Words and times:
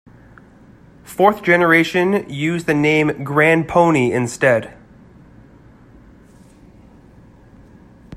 Fourth 1.03 1.43
generation 1.43 2.27
uses 2.27 2.65
the 2.65 2.73
name 2.73 3.23
"Grand 3.23 3.67
Pony" 3.67 4.11
instead. 4.11 4.75